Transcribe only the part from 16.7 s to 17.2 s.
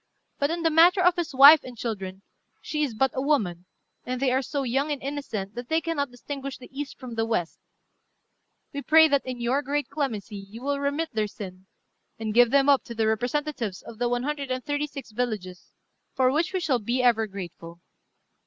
be